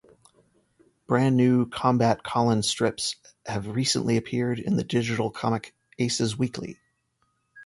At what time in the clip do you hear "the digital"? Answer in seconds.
4.75-5.29